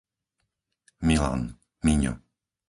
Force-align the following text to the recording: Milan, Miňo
Milan, 1.07 1.41
Miňo 1.85 2.13